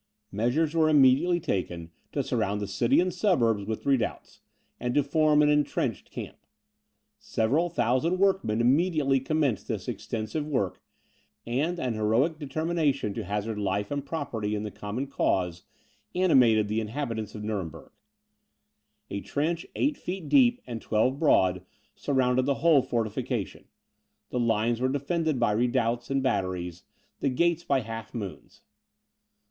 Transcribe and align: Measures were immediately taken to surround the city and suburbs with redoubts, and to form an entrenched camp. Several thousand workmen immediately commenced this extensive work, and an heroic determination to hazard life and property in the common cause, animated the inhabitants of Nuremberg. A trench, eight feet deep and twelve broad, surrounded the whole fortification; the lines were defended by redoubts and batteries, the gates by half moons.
Measures 0.31 0.73
were 0.73 0.89
immediately 0.89 1.39
taken 1.39 1.91
to 2.11 2.23
surround 2.23 2.59
the 2.59 2.65
city 2.65 2.99
and 2.99 3.13
suburbs 3.13 3.65
with 3.67 3.85
redoubts, 3.85 4.41
and 4.79 4.95
to 4.95 5.03
form 5.03 5.43
an 5.43 5.49
entrenched 5.49 6.09
camp. 6.09 6.37
Several 7.19 7.69
thousand 7.69 8.17
workmen 8.17 8.61
immediately 8.61 9.19
commenced 9.19 9.67
this 9.67 9.87
extensive 9.87 10.47
work, 10.47 10.81
and 11.45 11.77
an 11.77 11.93
heroic 11.93 12.39
determination 12.39 13.13
to 13.13 13.23
hazard 13.23 13.59
life 13.59 13.91
and 13.91 14.03
property 14.07 14.55
in 14.55 14.63
the 14.63 14.71
common 14.71 15.05
cause, 15.05 15.65
animated 16.15 16.67
the 16.67 16.81
inhabitants 16.81 17.35
of 17.35 17.43
Nuremberg. 17.43 17.91
A 19.11 19.21
trench, 19.21 19.67
eight 19.75 19.99
feet 19.99 20.27
deep 20.27 20.61
and 20.65 20.81
twelve 20.81 21.19
broad, 21.19 21.63
surrounded 21.93 22.47
the 22.47 22.55
whole 22.65 22.81
fortification; 22.81 23.65
the 24.31 24.39
lines 24.39 24.81
were 24.81 24.89
defended 24.89 25.39
by 25.39 25.51
redoubts 25.51 26.09
and 26.09 26.23
batteries, 26.23 26.81
the 27.19 27.29
gates 27.29 27.63
by 27.63 27.81
half 27.81 28.15
moons. 28.15 28.63